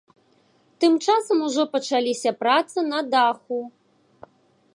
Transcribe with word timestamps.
Тым 0.83 0.93
часам 1.05 1.43
ужо 1.49 1.63
пачаліся 1.75 2.31
працы 2.41 2.77
на 2.91 2.99
даху. 3.13 3.59